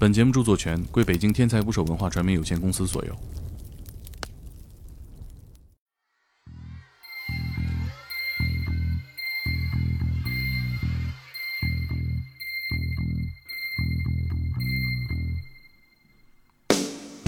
[0.00, 3.18] 本节目著作权归北京天才捕手文化传媒有限公司所有。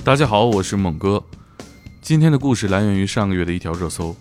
[0.04, 1.20] 大家好，我是猛哥。
[2.00, 4.14] 今天的故事来源于上个月的一条热搜：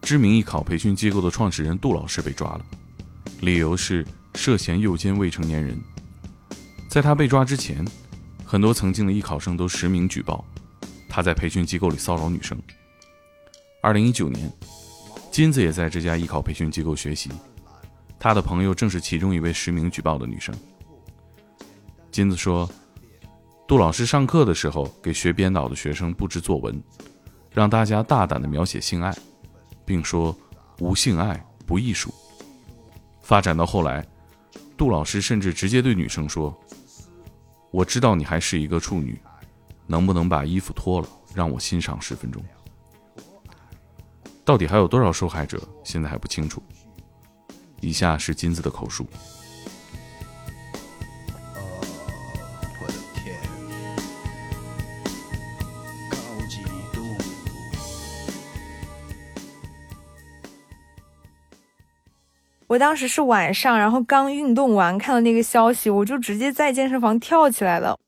[0.00, 2.64] 知名艺考培训机构的创始人杜老师被抓了，
[3.42, 5.78] 理由是涉嫌诱奸未成年人。
[6.92, 7.82] 在他被抓之前，
[8.44, 10.44] 很多曾经的艺考生都实名举报
[11.08, 12.54] 他在培训机构里骚扰女生。
[13.80, 14.52] 二零一九年，
[15.30, 17.30] 金子也在这家艺考培训机构学习，
[18.18, 20.54] 他的朋友正是其中一位实名举报的女生。
[22.10, 22.68] 金子说，
[23.66, 26.78] 杜老师上课的时候给学编导的学生布置作文，
[27.52, 29.16] 让大家大胆的描写性爱，
[29.86, 30.36] 并说
[30.78, 32.12] 无性爱不艺术。
[33.22, 34.06] 发展到后来，
[34.76, 36.54] 杜老师甚至直接对女生说。
[37.72, 39.18] 我知道你还是一个处女，
[39.86, 42.44] 能不能把衣服脱了，让我欣赏十分钟？
[44.44, 46.62] 到底还有多少受害者，现在还不清楚。
[47.80, 49.06] 以下是金子的口述。
[62.72, 67.98] 我当时是晚上，然后刚运动完，看到那个消息，我就直接在健身房跳起来了。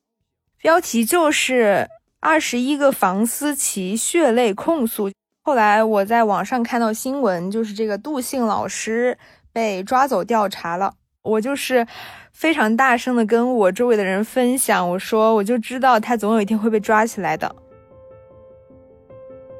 [0.57, 1.87] 标题就是
[2.19, 5.11] 二十一个房思琪血泪控诉。
[5.43, 9.15] 后来我在网上看到新闻，就是这个杜姓老师
[9.53, 10.95] 被抓走调查了。
[11.21, 11.85] 我就是
[12.31, 17.55] 非常大声的跟我周围的人分享，我说我就知道他总有一天会被抓起来的。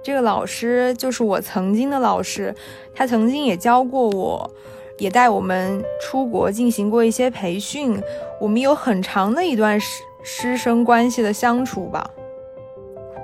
[0.03, 2.55] 这个老师就是我曾经的老师，
[2.95, 4.49] 他曾经也教过我。
[4.97, 8.01] 也带我们出国进行过一些培训，
[8.39, 12.09] 我们有很长的一段师师生关系的相处吧。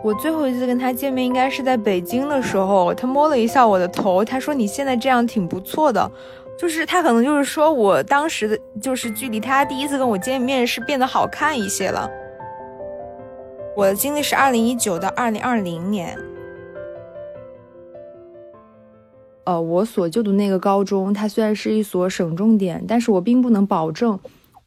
[0.03, 6.11] 我最后一次跟他见面应该是在北京的时候，他摸了一下我的头，他说：“你现在这样挺不错的。”
[6.57, 12.09] 就是他可能就是说我当时的就是距离他第一次跟我见面是变得好看一些了。
[13.75, 16.15] 我的经历是二零一九到二零二零年。
[19.43, 24.19] 呃，我所就读那个高中，它虽然是一所省重点，但是我并不能保证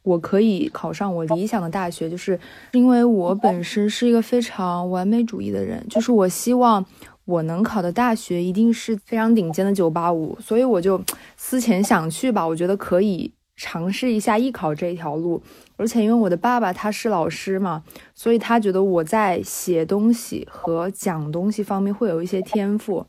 [0.03, 2.39] 我可以考上我理想的大学，就是
[2.73, 6.85] 因为我本身是一个非常完美主义的人，就是我希望
[7.23, 11.01] 我能考的大学一定是非常顶尖的九八五，所以我就
[11.37, 15.41] 思前想去吧，我觉得可以尝试一下艺考这一条路，
[15.77, 17.81] 而且因为我的爸爸他是老师嘛，
[18.13, 23.07] 所以他觉得我在写东西和讲东西方面会有一些天赋。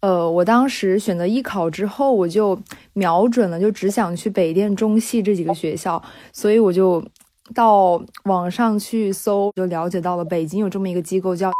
[0.00, 2.58] 呃，我当时选择艺考之后，我就
[2.92, 6.00] 瞄准了，就只想去北电、中戏这几个学校，
[6.32, 7.04] 所以我就
[7.54, 11.50] 到网上去搜，就了解到了北京有这么一个机构，叫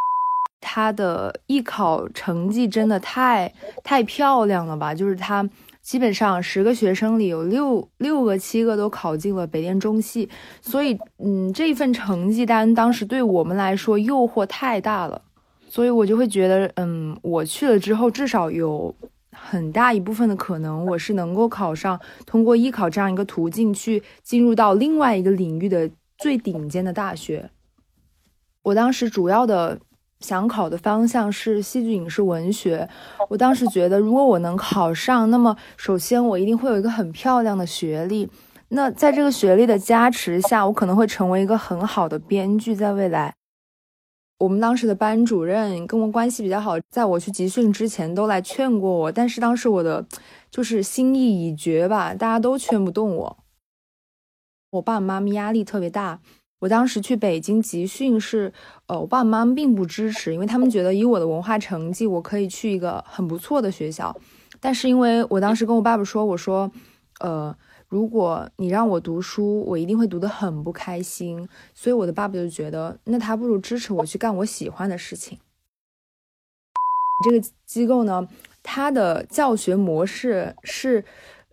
[0.60, 3.52] 他的艺考成绩真的太
[3.82, 4.94] 太漂亮了吧？
[4.94, 5.48] 就是他
[5.82, 10.28] 基本上十个学生里有六六个、七个都考进了北电、中戏，
[10.60, 15.22] 所以嗯，这份成绩单当时对我们来说诱惑太大了。
[15.76, 18.94] 所以我就会觉得，嗯，我去了之后，至少有
[19.30, 27.50] 很大一部分的可能，我是能够考上，通过艺考这样一个途径去进入到另外一个领域的最顶尖的大学。
[28.62, 29.78] 我当时主要的
[30.20, 32.88] 想考的方向是戏剧影视文学。
[33.28, 38.30] 我当时觉得，如果我能考上，那么首先我一定会有一个很漂亮的学历。
[38.70, 43.35] 那在这个学历的加持下，我可能会成为一个很好的编剧，在未来。
[44.38, 50.06] 我们当时的班主任跟我关系比较好，在我去集训之前都来劝过我，但是当时我的
[50.50, 53.38] 就是心意已决吧，大家都劝不动我。
[54.70, 56.20] 我爸爸妈妈压力特别大。
[56.60, 58.52] 我当时去北京集训是，
[58.86, 64.14] 呃，我爸爸妈妈并不支持，因为他们觉得以我的文化成绩，我可以去一个很不错的学校。
[64.60, 66.70] 但是因为我当时跟我爸爸说，我说，
[67.20, 67.56] 呃。
[67.88, 71.48] 如果你让我读书，我一定会读得很不开心。
[71.74, 75.38] 所以我的爸爸就觉得，那他不如支持我去干我喜欢的事情。
[77.24, 78.28] 这个机构呢，
[78.62, 81.04] 它的教学模式是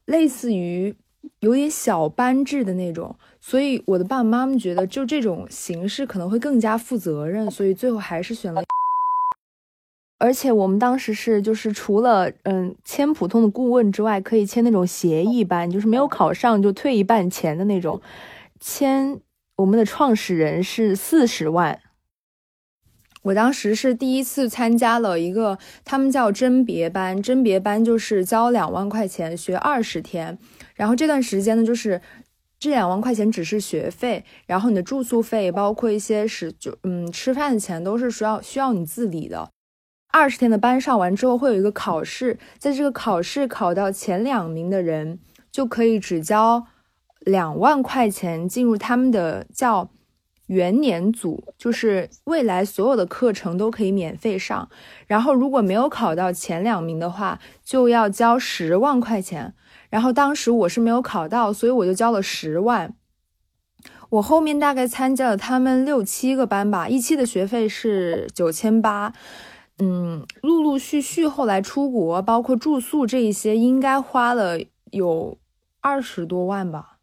[0.05, 0.93] 类似于
[1.39, 8.61] 有点小班制的那种，所以我的爸爸妈妈觉得，就这种形式可能会更加负责任，所以最后还是选了。
[10.23, 18.01] 而且我们当时是，就是除了嗯签普通的顾问之外，可以签那种协议班，就是没有考上就退一半钱的那种。
[18.57, 19.19] 签
[19.57, 21.77] 我们的创始人是四十万。
[23.23, 30.37] 我当时是第一次参加了一个，他们叫甄别班，甄别班就是交两万块钱学二十天，
[30.73, 31.99] 然后这段时间呢就是。
[32.59, 39.49] 这两万块钱只是学费，然后你的住宿费，包括一些是就嗯吃饭的钱，都是需要需要你自理的。
[40.13, 45.17] 二十天的班上完之后，会有一个考试，在这个考试考到前两名的人，
[45.51, 46.67] 就可以只交
[47.21, 49.89] 两万块钱进入他们的叫
[50.45, 54.69] 元年组，就是未来所有的课程都可以免费上。
[55.07, 59.55] 然后如果没有考到前两名的话，就要交十万块钱。
[59.89, 62.93] 然后当时我是没有考到，所以我就交了十万。
[64.11, 69.11] 我后面大概参加了他们六七个班吧，一期的学费是九千八。
[69.79, 74.59] 嗯，陆陆续续后来出国，包括住宿这一些，应该花了
[74.91, 75.37] 有
[75.81, 76.99] 二十多万吧。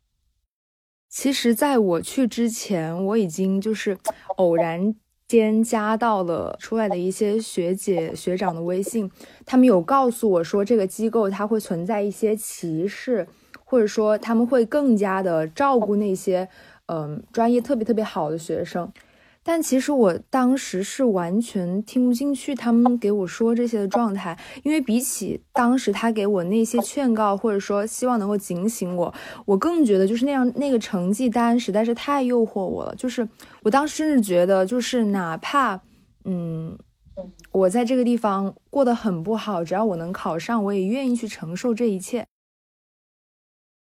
[1.08, 3.98] 其实，在我去之前，我已经就是
[4.36, 4.94] 偶然。
[5.30, 9.08] 间加到了出来的一些学姐学长的微信，
[9.46, 13.28] 他们有告诉我说这个机构它会存在一些歧视，
[13.64, 16.48] 或者说他们会更加的照顾那些
[16.86, 18.92] 嗯专业特别特别好的学生。
[19.42, 29.12] 但其实我当时是完全听不进去他们给我说这些的状态，因为比起当时他给我那些劝告，或者说希望能够警醒我，
[29.46, 32.94] 我更觉得就是那样那个成绩单实在是太诱惑我了。
[32.94, 33.26] 就是
[33.62, 35.80] 我当时甚至觉得，就是哪怕
[36.26, 36.78] 嗯
[37.50, 42.26] 我在这个地方过得很不好，只要我能考上，我也愿意去承受这一切。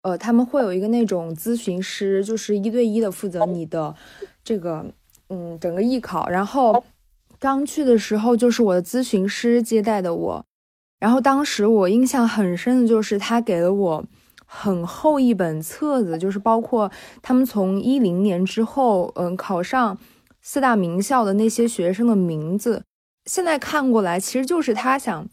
[0.00, 3.94] 呃，他们会有一个那种咨询师，就是一对一的负责你的
[4.42, 4.94] 这个。
[5.34, 6.84] 嗯，整个艺考，然后
[7.38, 10.44] 刚去的时候就是我的咨询师接待的我，
[11.00, 14.04] 然后当时我印象很深的就是他给了我
[14.44, 16.92] 很厚一本册子，就是包括
[17.22, 19.96] 他们从一零年之后，嗯，考上
[20.42, 22.82] 四大名校的那些学生的名字。
[23.24, 25.26] 现在看过来，其实就是他想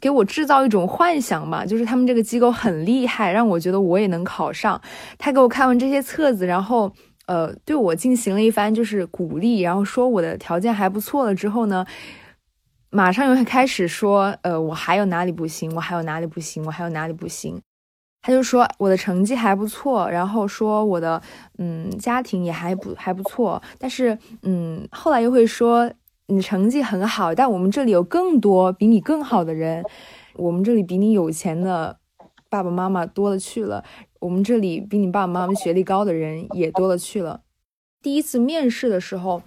[0.00, 4.80] 给我制造一种幻想嘛，就是他们这个机构很厉害，让我觉得我也能考上。
[5.18, 6.92] 他给我看完这些册子，然后。
[7.28, 11.86] 呃，对我进行了一番就是鼓励，然后说我的条件还不错了之后呢，
[12.90, 17.60] 马上又开始说，呃，我还有哪里不行，我还有哪里不行，我还有哪里不行。
[18.20, 21.22] 他就说我的成绩还不错，然后说我的
[21.58, 25.90] 嗯家庭也还不还不错，但是嗯后来又会说
[26.26, 29.84] 你成绩很好，但我们这里有更多比你更好的人，
[30.34, 31.98] 我们这里比你有钱的
[32.48, 33.84] 爸爸妈妈多了去了。
[34.20, 37.42] 我们这里比你爸爸妈妈学历高的人也多了去了。
[38.02, 39.42] 第一次面试的时候，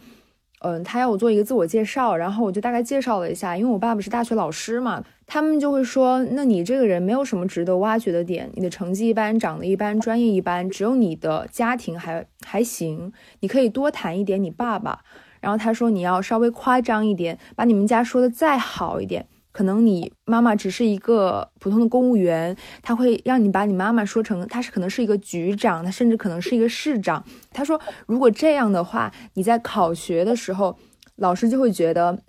[0.59, 15.03] 嗯，他要我做一个自我介绍，然后我就大概介绍了一下，因为我爸爸是大学老师嘛，他们就会说，那你这个人没有什么值得挖掘的点，你的成绩一般，长得一般，专业一般，只有你的家庭还还行，你可以多谈一点你爸爸。
[15.39, 19.25] 然后他说你要稍微夸张一点，把你们家说的再好一点。
[19.51, 27.24] 可能你妈妈只是一个普通的公务员，他会让你把你妈妈说成他是可能是一个局长，他甚至可能是一个市长。
[27.51, 30.77] 他说，如果这样的话，你在考学的时候，
[31.18, 32.24] 老师就会觉得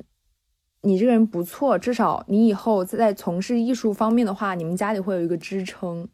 [0.83, 6.09] 你这个人不错，至少你以后在从事艺术方面的话，你们家里会有一个支撑。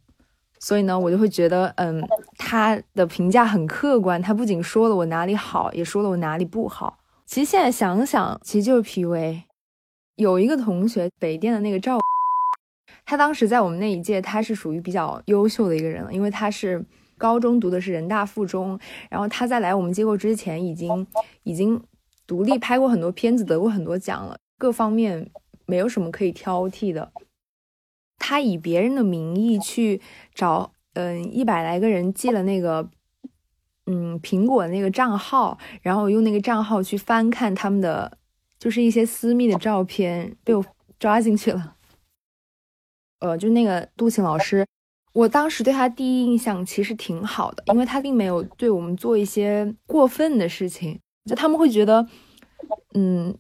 [0.61, 2.05] 所以呢，我就会觉得，嗯，
[2.37, 6.99] 他的评价很客观，他不仅说了我哪里好，也说了我哪里不好。
[7.25, 9.43] 其实现在想想，其实就是 PUA。
[10.19, 11.97] 有一个同学，北电的那个赵，
[13.05, 16.85] 他当时在我们那一届，他是属于比较优秀的一个人了，因为他是
[17.17, 18.77] 高中读的是人大附中，
[19.09, 21.07] 然后他在来我们机构之前，已经
[21.45, 21.81] 已经
[22.27, 25.31] 独立拍过很多片子，得过很多奖了，各方面
[25.67, 27.13] 没有什么可以挑剔的。
[28.19, 30.01] 他以别人的名义去
[30.35, 32.91] 找，嗯，一百来个人寄了那个，
[33.87, 38.19] 嗯，苹果那个账号，然后用那个账号去翻看他们的。
[38.59, 40.65] 就是一些私密的照片被我
[40.99, 41.77] 抓进去了，
[43.21, 44.67] 呃，就那个杜晴老师，
[45.13, 50.99] 我当时对他第一印象其实挺好的，因为他并没有对我们做一些过分的事情。
[51.25, 52.07] 就他们会觉得，
[52.95, 53.37] 嗯，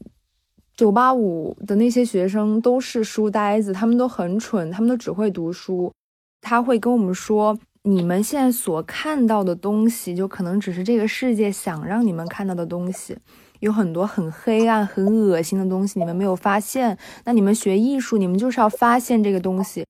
[0.76, 5.92] 九八五的那些学生都是书呆子，他们都很蠢，他们都只会读书。
[6.40, 13.16] 他会跟我们说，你们现在所看到的东西，就可能只是这个世界想让你们看到的东西。
[13.60, 16.96] 有很多很黑暗、很恶心的东西，你们没有发现。
[17.24, 19.84] 那你们学艺术，你们就是要发现这个东西。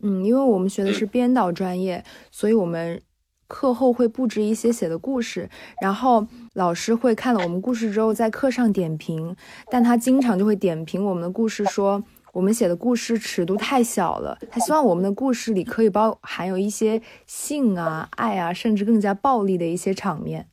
[0.00, 3.02] 嗯，因为我们学的是编导专业，所以我们
[3.48, 5.50] 课后会布置一些写的故事，
[5.82, 9.36] 然后老师会看了我们故事之后在课上点评。
[9.70, 14.38] 但他经常就会点评我们的故事，说我们写的故事尺度太小了。
[14.50, 20.48] 他希望我们的故事里可以包含有一些性啊、爱啊，甚至更加暴力的一些场面。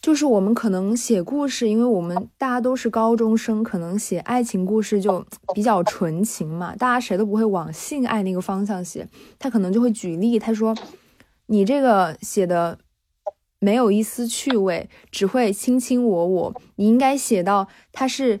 [0.00, 9.08] 就是我们可能写故事，因为我们大家都是高中生，可能写爱情故事就比较纯情嘛，大家谁都不会往性爱那个方向写。
[9.38, 10.76] 他可能就会举例，他说
[11.46, 12.80] ：“你这个写的
[13.60, 16.60] 没有一丝趣味，只会卿卿我我。
[16.74, 18.40] 你应该写到他是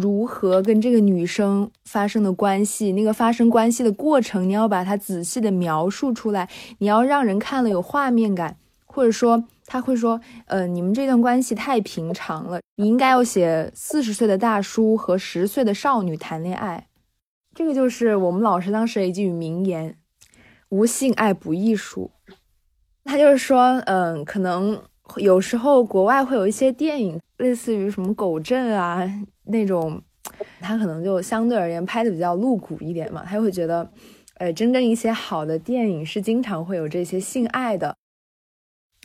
[0.00, 16.86] 如何跟这个女生发生的关系，那个发生关系的过程，你要把它仔细的描述出来，你要让人看了有画面感，或者说他会说，呃，你们这段关系太平常了，你应该要写四十岁的大叔和十岁的少女谈恋爱。
[17.54, 19.96] 这个就是我们老师当时一句名言
[20.70, 22.10] ：“无性爱不艺术。”
[23.04, 24.80] 他就是说，嗯，可能
[25.16, 29.02] 有时候国外会有一些电影，类似于什么狗镇啊
[29.44, 30.00] 那种，
[30.60, 33.90] 他可能就相对而言拍的比较露骨一点嘛，他会觉得，
[34.34, 37.96] 呃，真正一些好的电影是经常会有这些性爱的。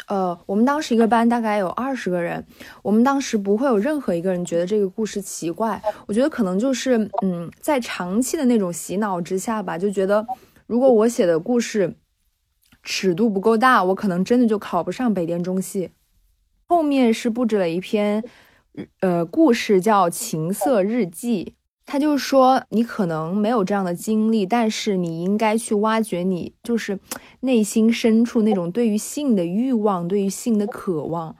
[0.08, 2.46] 呃，我们当时一个班大概有二十个人，
[2.84, 5.82] 我们当时不会有任何一个人觉得这个故事奇怪。
[6.06, 10.28] 我觉得可能就是，嗯，在长期的那种洗脑之下吧，就觉得
[10.68, 11.96] 如果我写的故事
[12.84, 15.92] 尺度不够大，我可能真的就考不上北电中戏。
[16.68, 18.24] 后面是布置了一篇，
[19.00, 21.46] 呃，故事叫《情色日记》。
[21.88, 26.98] 他就说，你可能没有这样的经历，但是你应该去挖掘你就是
[27.42, 31.36] 内心深处那种对于性的欲望，对于性的渴望。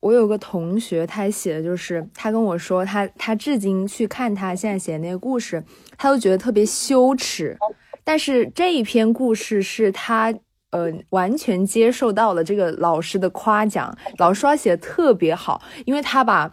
[0.00, 5.62] 我有个同学，他写的就是他跟我说，他他至今去看他现在写的那个故事，
[5.98, 7.58] 他都觉得特别羞耻。
[8.02, 10.34] 但是这一篇故事是他
[10.70, 16.52] 呃完全接受到了这个老师的夸奖，老师说写的特别好，因为他把。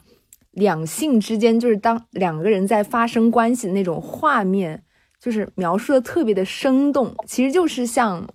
[0.57, 4.83] 两性之间就是当两个人在发生关系的那种画面，
[5.19, 8.27] 就是描述的特别的生动，其实就是像，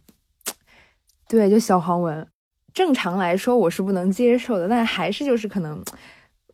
[1.27, 2.25] 对，就小黄文。
[2.73, 5.83] 正常来说我是不能接受的，但还是就是可能，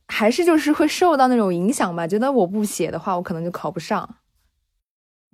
[0.07, 2.07] 还是就是会受到那种影响吧。
[2.07, 4.17] 觉得我不写的话，我可能就考不上。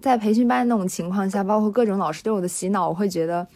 [0.03, 3.47] 在培训班那种情况下，包括各种老师对我的洗脑，我会觉得。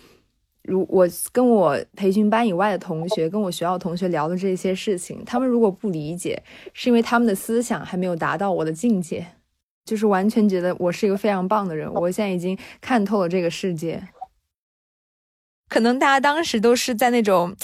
[0.62, 6.42] 如我跟我培训班以外的同学，跟我学校同学聊的这些事情，他们如果不理解，
[6.74, 9.26] 是因为他们的思想还没有达到我的境界，
[9.84, 11.90] 就是完全觉得我是一个非常棒的人。
[11.94, 14.08] 我现在已经看透了这个世界。
[15.68, 17.54] 可能大家当时都是在那种，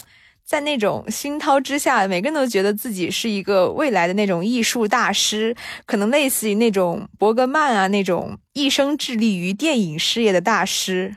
[0.44, 11.16] 在那种熏陶之下，每个人都觉得自己是一个未来的那种艺术大师，可能类似于那种伯格曼啊那种一生致力于电影事业的大师。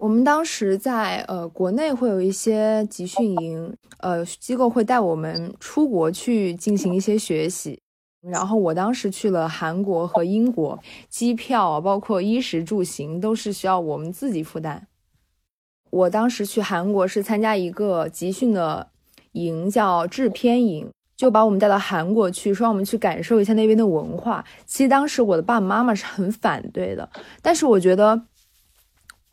[0.00, 7.78] 我们当时在呃国内会有一些集训营，呃机构会带我们出国去进行一些学习，
[8.22, 10.78] 然后我当时去了韩国和英国，
[11.10, 14.86] 机票包括衣食住行都是需要我们自己负担。
[15.90, 18.88] 我当时去韩国是参加一个集训的
[19.32, 24.42] 营，叫制片营，就把我们带到韩国去，说让我们去感受一下那边的文化。
[24.64, 27.06] 其实当时我的爸爸妈妈是很反对的，
[27.42, 28.22] 但是我觉得。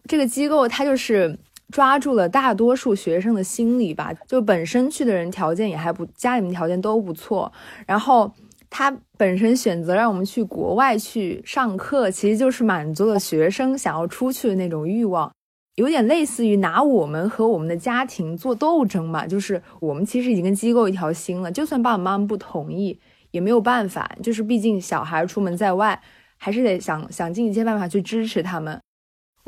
[0.08, 1.38] 这个机构它就是
[1.70, 7.52] 抓住了大多数学生的心理吧，就本身去的人条件也还不，家里面条件都不错，
[7.86, 8.32] 然后
[8.70, 15.32] 他本身选择让我们去国外去上课，其实就是满足了学生想要出去的那种欲望，
[15.76, 22.98] 有点类似于拿我们和我们的家庭做斗争嘛，就是我们其实已经跟机构一条心了，就算爸爸妈妈不同意
[23.32, 26.02] 也没有办法，就是毕竟小孩出门在外，
[26.38, 28.80] 还是得想想尽一切办法去支持他们。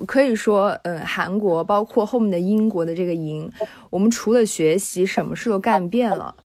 [0.05, 3.51] 可以说，嗯，韩国包括后面的英国的这个营，
[3.89, 6.35] 我们除了学习，什么事都干遍了。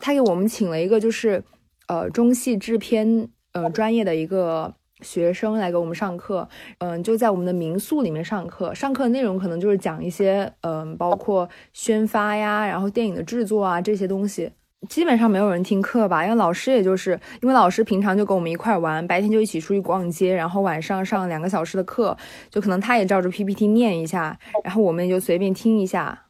[0.00, 1.44] 他给我们请了一个就是，
[1.86, 8.74] 呃，中戏制片呃专业的一个学生来给我们上课，嗯，就在我们的民宿里面上课。
[8.74, 14.50] 上课内容可能就是讲一些，嗯，包括宣发呀，然后电影的制作啊这些东西。
[14.88, 22.16] 基本上没有人听课吧，因为老师也就是因为老师平常就跟我们一块玩，白天就一起出去逛街，然后晚上上两个小时的课，
[22.50, 26.26] 就可能他也照着 PPT 念一下，然后我们也就随便听一下。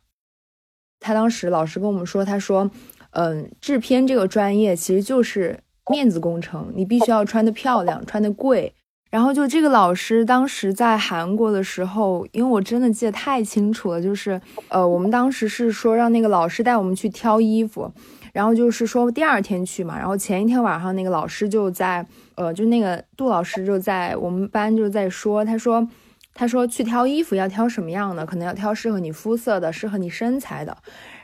[1.00, 2.70] 他当时老师跟我们说，他说，
[3.10, 8.74] 嗯，制片这个专业其实就是面子工程，你必须要穿的漂亮，穿的贵。
[9.10, 17.92] 然后就这个老师当时在韩国的时候，因为我真的记得太清楚了，就是呃，我们当时是说让那个老师带我们去挑衣服。
[18.34, 25.88] 然后就是说第二天去嘛，然后前一天晚上那个老师就在，呃，就那个杜老师就在我们班就在说，他说，
[26.34, 30.76] 他说去挑衣服要挑什么样的，可能要挑适合你肤色的，适合你身材的，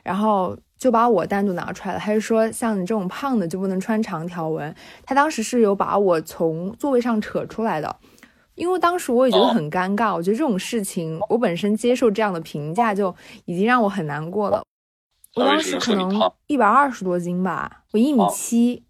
[0.04, 4.72] 然后就把我单独拿出来了，他就说像你这种胖的就不能穿长条纹，
[5.04, 7.96] 他当时是有把我从座位上扯出来的，
[8.54, 13.12] 因为当时我也觉得很尴尬，我觉得这种事情我本身接受这样的评价就
[13.46, 14.62] 已经让我很难过了。
[15.36, 16.10] 我当时可能
[16.46, 18.82] 一百二十多斤吧，我一米七，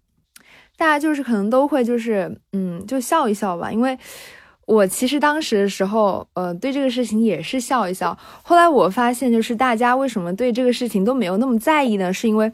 [0.75, 3.97] 大家就是可能都会就是嗯，就笑一笑吧，因为
[4.65, 8.17] 我其实当时的时候，呃，对这个事情也是笑一笑。
[8.43, 12.11] 后来我发现，就是大家为什么对这个事情都没有那么在意呢？
[12.11, 12.51] 是因为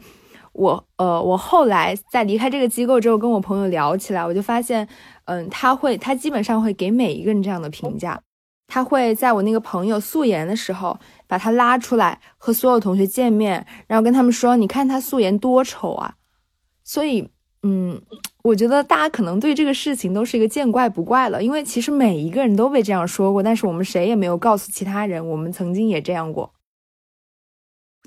[0.52, 4.86] 我，呃，我后来在离开这个机构之后，跟我朋友聊起来，我就发现，
[5.26, 8.20] 嗯，他会，他基本上会给每一个人这样的评价。
[8.68, 10.96] 他会在我那个朋友素颜的时候，
[11.26, 16.14] 把他拉出来和所有同学见面，然后跟他们说：“你看他素颜多丑啊！”
[16.84, 17.28] 所以。
[17.64, 18.00] 嗯，
[18.44, 26.54] 我觉得大家可能对这个事情都是一个见怪不怪了，因为其实每一个人都被这样说过，但是我们谁也没有告诉其他人，我们曾经也这样过。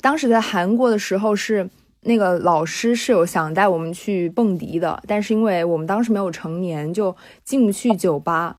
[0.01, 1.69] 当时在韩国的时候，是
[2.03, 7.13] 那个老师是有想带我们去蹦迪的，但是因为我们当时没有成年，就
[7.43, 8.55] 进不去酒吧。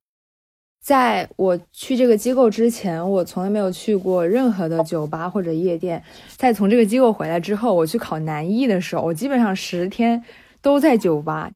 [0.82, 6.02] 在我去这个机构之前，我从来没有去过任何的酒吧或者夜店。
[6.36, 10.22] 在从这个机构回来之后，我去考南艺的时候，我基本上十天。
[10.64, 11.50] 都在酒吧，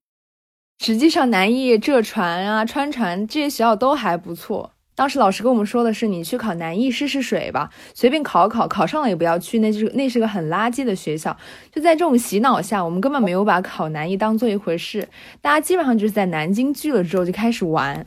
[0.80, 4.72] 实际上南艺、浙传啊、川传这些学校都还不错。
[4.96, 11.36] 当时老师跟我们说的是，你去考南艺试试水吧，随便考考，考上了也不要去，那就是那是个很垃圾的学校。
[11.70, 15.08] 就在这种洗脑下，我们根本没有把考南艺当做一回事，
[15.40, 18.04] 大家基本上就是在南京聚了之后就开始玩。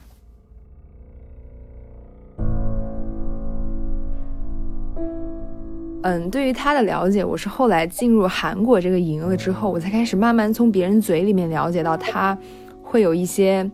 [6.01, 12.37] 嗯，对于他的了解，我是后来进入韩国这个营了之后，我才开始慢慢从别人嘴里面了解到他
[12.81, 13.69] 会有一些，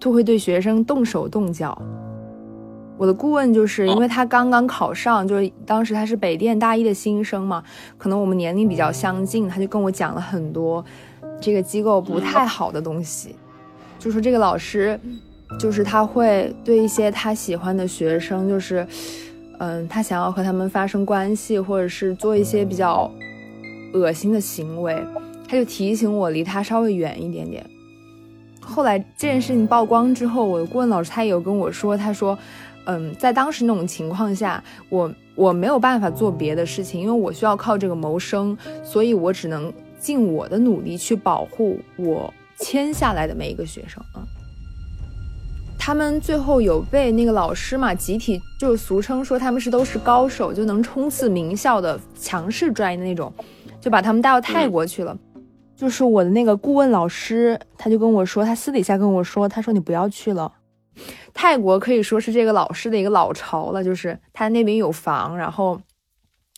[0.00, 1.76] 就会对学生动手动脚。
[2.96, 7.62] 我的顾问就是因为他刚刚考上，就是当时他是北电大一的新生嘛，
[7.98, 10.82] 可能我们年龄比较相近，他就跟我讲了很多
[11.38, 13.36] 这个机构不太好的东西，
[13.98, 14.98] 就说这个老师
[15.60, 18.86] 就是他会对一些他喜欢的学生就是。
[19.58, 23.10] 嗯，他想要和他们发生关系，或者是做一些比较
[23.92, 25.02] 恶心的行为，
[25.48, 27.64] 他就提醒我离他稍微远一点点。
[28.60, 32.38] 后来这件事情曝光之后，我的顾问老师他也有跟我说，他说，
[32.84, 44.22] 嗯，在当时那种情况下，我我没有办法做别的事情，因为我需要靠这个谋生，所以我只能尽我的努力去保护我签下来的每一个学生啊。
[45.88, 53.32] 他们最后有被那个老师嘛，集体就是俗称说他们是都是高手，就能冲刺名校的强势专业的那种，
[53.80, 55.16] 就把他们带到泰国去了。
[55.74, 60.52] 就是我的那个顾问老师，他就跟我说，他私底下跟我说，他说你不要去了，
[61.32, 65.80] 泰国可以说是这个老师的一个老巢了，就是他那边有房，然后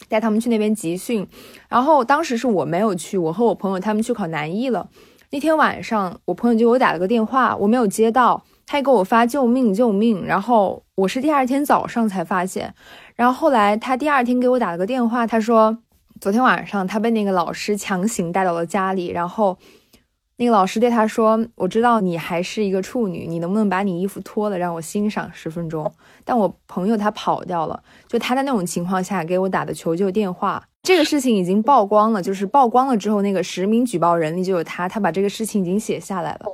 [0.09, 1.25] 带他们去那边集训。
[1.69, 4.89] 然后当时是我没有去，我和我朋友他们去考南艺了。
[5.31, 8.43] 那天晚上，我朋友就给我打了个电话，我没有接到。
[8.71, 12.73] 他还给我发救命救命，然后我是第二天早上才发现，
[13.17, 15.77] 然后后来他第二天给我打了个电话，他说
[16.21, 19.59] 昨天晚上他被那个老师强行带到了家里，然后
[20.37, 25.93] 那个老师对他说：“我知道你还是一个处女，你能不能把你衣服脱了让我欣赏十分钟？”
[26.25, 36.47] 但我朋友他跑掉了，就他在那种情况下给我打的求救电话，这个事情已经曝光了，就是曝光了之后，那个实名举报人里就有他，他把这个事情已经写下来了。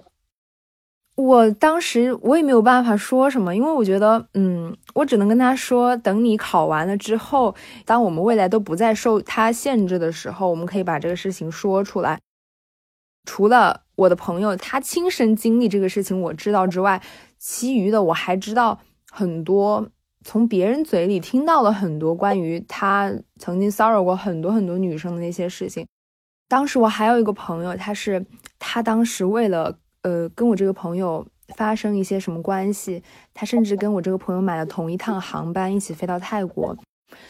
[1.16, 7.54] 我当时我也没有办法说什么，因为我觉得，嗯，我只能跟他说，等你考完了之后，
[7.86, 12.20] 当我们未来都不再受他限制的时候，我们可以把这个事情说出来。
[13.24, 17.02] 除了我的朋友他亲身经历这个事情我知道之外，
[17.38, 18.78] 其余的我还知道
[19.10, 19.88] 很多，
[20.22, 25.86] 从别人嘴里听到了很多关于他曾经骚扰过很多很多女生的那些事情。
[26.46, 28.26] 当时我还有一个朋友，他是
[28.58, 29.78] 他当时为了。
[30.06, 33.02] 呃，跟我这个朋友发生一些什么关系？
[33.34, 36.76] 他甚至跟我这个朋友买了同一趟航班，一起飞到泰国。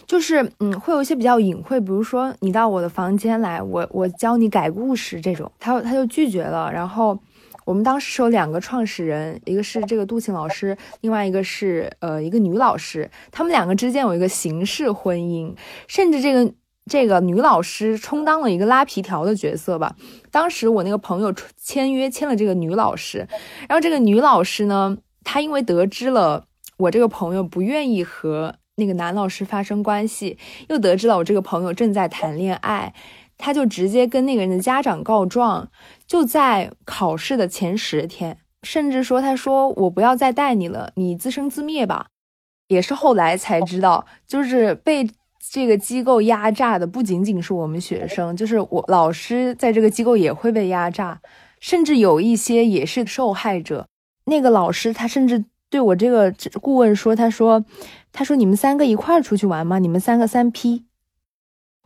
[0.07, 6.71] 就是嗯，会有一些比较隐晦，比如说你到我的房间来，我我教你改故事这种，他他就拒绝了。
[6.71, 7.19] 然后
[7.65, 15.55] 我们当时是有两个创始人，一个是这个杜庆老师，另外一个是呃一个女老师，他们两个之间有一个形式婚姻，
[15.89, 16.53] 甚至这个。
[16.89, 19.97] 这个女老师充当了一个拉皮条的角色吧。
[20.31, 23.27] 当时我那个朋友签约签了这个女老师，
[23.69, 26.45] 然后这个女老师呢，她因为得知了
[26.79, 32.95] 我这个朋友不愿意和那个男老师发生关系，又得知了我这个朋友正在谈恋爱，
[33.37, 35.69] 她就直接跟那个人的家长告状。
[36.07, 42.07] 就在考试的前十天，甚至说，她说我不要再带你了，你自生自灭吧。
[42.69, 45.11] 也是后来才知道，就是被。
[45.51, 51.21] 这个机构压榨的不仅仅是我们学生，就是我老师在这个机构也会被压榨，
[51.61, 53.87] 甚至有一些也是受害者。
[54.25, 57.65] 那个老师他甚至对我这个顾问说：“他说，
[58.13, 59.79] 他说你们三个一块儿出去玩吗？
[59.79, 60.85] 你们三个三 P。”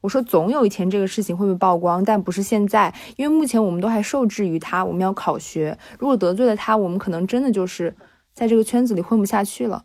[0.03, 5.77] 我说：“总有一天这个事情会被曝光，但不是现在，因为目前我们都还受制于他，我们要考学。
[5.99, 7.95] 如果得罪了他，我们可能真的就是。”
[8.33, 9.85] 在这个圈子里混不下去了。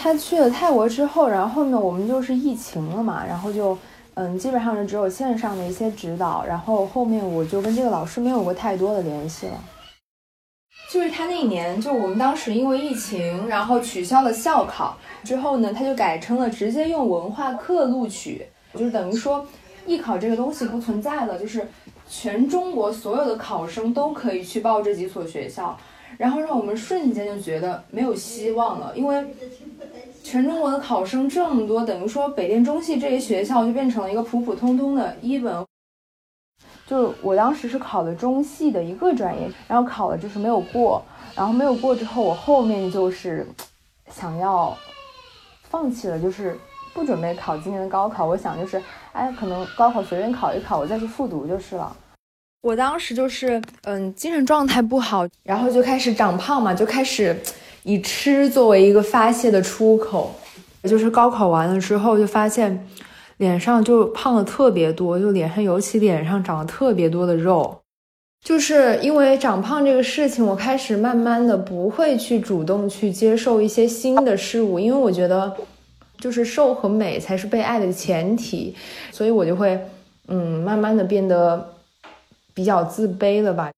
[0.00, 3.76] 他去了泰国之后，然后后面我们就是疫情了嘛，然后就
[4.14, 9.54] 嗯，基本上是只有线上的一些指导，然后后面我就跟这个老师没有过太多的联系了。
[10.88, 19.44] 就是他那一年，就我们当时因为疫情，然后取消了校考之后呢，他就改成了直接用文化课录取，就是等于说
[19.84, 21.68] 艺考这个东西不存在了，就是
[22.08, 25.76] 全中国所有的考生都可以去报这几所学校，
[26.16, 29.24] 然后让我们瞬间就觉得没有希望了，因为
[30.22, 35.64] 全中国的考生这么多，等于说北电中戏这些学校就变成了一个普普通通的一本。
[36.86, 41.02] 就我当时是考的中戏的一个专业，然后考了就是没有过，
[41.34, 43.46] 然后没有过之后，我后面就是
[44.10, 44.74] 想要
[45.64, 46.58] 放弃了，就是
[46.94, 48.24] 不准备考今年的高考。
[48.24, 51.94] 我想就是，哎，可能高考随便考一考，我再去复读就是了。
[52.62, 57.36] 我当时就是嗯，精神状态不好，然后就开始长胖嘛，就开始
[57.84, 60.34] 以吃作为一个发泄的出口。
[60.84, 62.86] 就是高考完了之后，就发现。
[63.38, 67.80] 脸上就胖的特别多，就脸上尤其脸上长了特别多的肉，
[68.44, 75.56] 就是因为长胖这个事情，我开始慢慢的不会去主动去接受一些新的事物，因为我觉得
[76.18, 78.74] 就是瘦和美才是被爱的前提，
[79.12, 79.80] 所以我就会
[80.26, 81.64] 嗯慢慢的变得
[82.58, 83.70] 比较自卑了吧。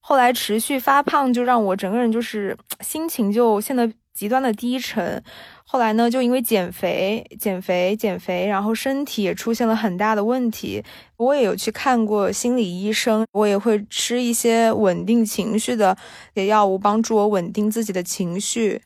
[0.00, 5.22] 后来持续发胖，就让我整个人就是心情就陷得极端的低沉。
[5.64, 10.82] 后来呢，就因为减肥、减肥、减肥，然后身体也出现了很大的问题。
[11.16, 15.96] 我也有去看过心理医生，我也会吃一些稳定情绪的
[16.48, 18.82] 药物，帮助我稳定自己的情绪。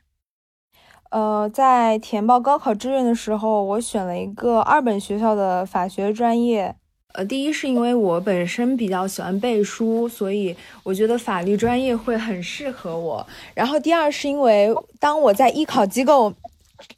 [1.10, 6.76] 呃，在填报高考志愿的时候，我选了一个二本学校的法学专业。
[7.18, 10.54] 呃，第一是因为我本身比较喜欢背书，所以
[10.84, 13.26] 我觉得法律专业会很适合我。
[13.54, 16.32] 然后第二是因为当我在艺考机构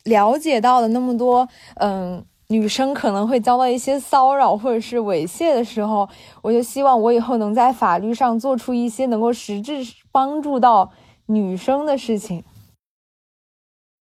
[0.05, 6.07] 了解到了那么多，嗯，女生可能会遭到一些骚扰或者是猥亵的时候，
[6.43, 10.93] 我就希望我以后能在法律上做出一些能够实质帮助到
[11.25, 12.45] 女生的事情。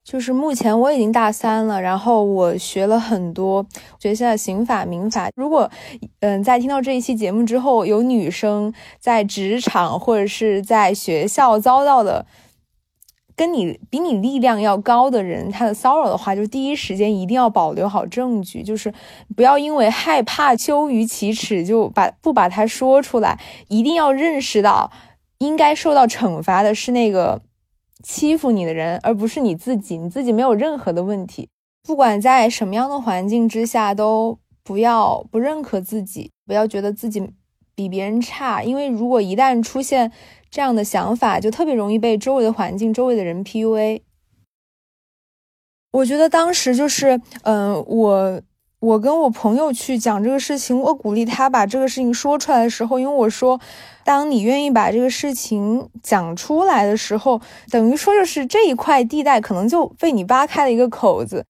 [0.09, 3.63] 就是目前我已经大三了，然后我学了很多
[3.99, 5.29] 学校的刑法、民法。
[5.35, 5.69] 如果，
[6.21, 12.25] 嗯，在听到这一期节目之后，有女生在职场或者是在学校遭到的
[13.35, 18.91] 跟你比你力量要高的人他的骚扰的话，就第一时间一定要保留好证据，就是
[19.35, 24.91] 不要因为害怕羞于启齿就把不把它说出来，一定要认识到
[25.37, 27.39] 应该受到惩罚的是那个。
[28.03, 29.97] 欺负你的人，而不是你自己。
[29.97, 31.49] 你自己没有任何的问题。
[31.83, 37.31] 不管在什么样的环境之下，都不要不认可自己，不要觉得自己
[37.75, 38.63] 比别人差。
[38.63, 40.11] 因为如果一旦出现
[40.49, 44.01] 这样的想法，就特别容易被周围的环境、周围的人 PUA。
[45.91, 48.41] 我觉得当时就是，嗯，我。
[48.79, 53.59] 我跟我朋友去讲这个事情，我鼓励他把这个事情说出来的时候，因为我说，
[54.05, 61.45] 当你愿意把这个事情讲出来的时候，等于说就是这一块地带可能就被你扒开了一个口子。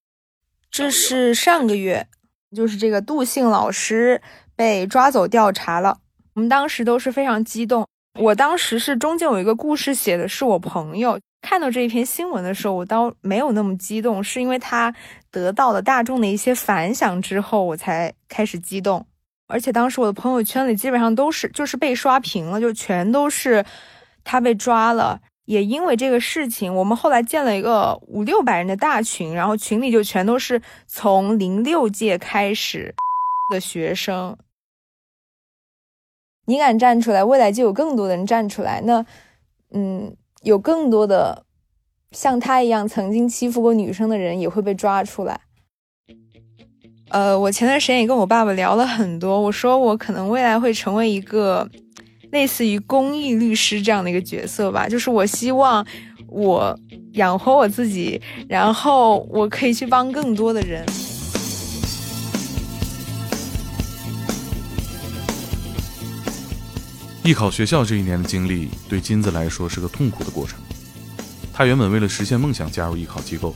[0.72, 2.08] 这是上个月，
[2.56, 4.22] 就是这个杜姓老师
[4.56, 6.00] 被抓走调查了，
[6.34, 7.86] 我们当时都是非常激动。
[8.20, 11.20] 我当时是中间有一个故事写的是我朋友。
[11.42, 14.94] 看到这一篇新闻的时候，我倒没有那么激动，是因为他
[15.32, 19.06] 得到了大众的一些反响之后，我才开始激动。
[19.48, 23.66] 而且当时我的朋友圈里基本上都是就是被刷屏了，就全都是
[24.24, 25.22] 他被抓了。
[25.46, 32.94] 也因为这个事情，我们后来建了一个五六百人的大群，然后群里就全都是从零六届开始
[33.52, 34.38] 的学生。
[36.46, 38.82] 你敢站出来，未来就有更多的人站出来。
[38.82, 39.06] 那，
[39.72, 40.16] 嗯。
[40.44, 41.46] 有更多的
[42.12, 45.42] 像他一样曾经欺负过女生的人也会被抓出来。
[47.10, 51.68] 呃，我前段时间也跟我爸爸聊了很多，我说我可能未来会成为一个
[52.32, 55.84] 类似于公益律师这样的一个角色吧，就是我希望
[56.28, 56.80] 我
[57.14, 60.86] 养活我自己，然后我可以去帮更多的人。
[67.24, 70.58] 艺考学校这一年的经历对金子来说是个痛苦的过程。
[71.54, 73.54] 他原本为了实现梦想加入艺考机构，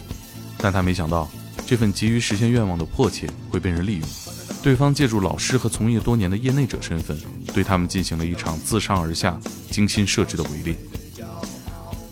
[0.58, 1.30] 但他没想到
[1.65, 4.08] 这份急于实现愿望的迫切会被人利用。
[4.62, 7.17] 对方借助老师和从业多年的业内者身份，
[7.54, 9.39] 对他们进行了一场自上而下、
[9.71, 10.76] 精心设置的围猎。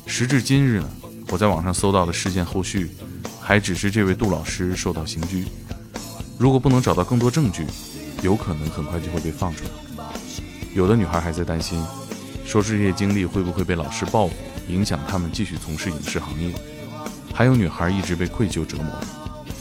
[0.06, 0.90] 时至今日呢，
[1.28, 2.90] 我在网上搜到的事件后续，
[3.40, 5.46] 还只是这位杜老师受到刑拘。
[6.38, 7.66] 如果不能找到更多证据，
[8.24, 9.70] 有可能很快就会被放出来。
[10.74, 11.84] 有的女孩还在担心，
[12.46, 14.34] 说这些经历会不会被老师报复，
[14.68, 16.54] 影响她们继续从事影视行业。
[17.34, 18.86] 还有女孩一直被愧疚折磨，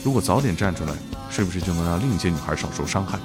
[0.05, 0.93] 如果早点站出来，
[1.31, 3.19] 是不是就能让另一些女孩少受伤害？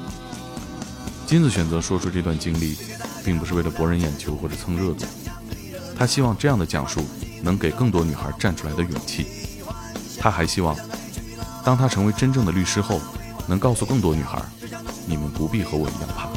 [1.27, 2.75] 金子选择说出这段经历，
[3.23, 5.05] 并不是为了博人眼球或者蹭热度，
[5.97, 7.05] 她希望这样的讲述
[7.41, 9.27] 能给更多女孩站出来的勇气。
[10.19, 10.75] 她还希望，
[11.63, 12.99] 当她成为真正的律师后，
[13.47, 14.41] 能告诉更多女孩，
[15.05, 16.34] 你们不必和我一样怕。